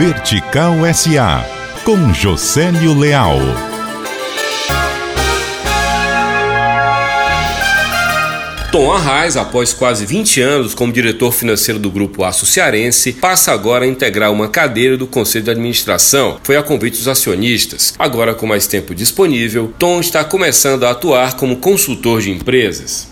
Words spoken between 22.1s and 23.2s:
de empresas.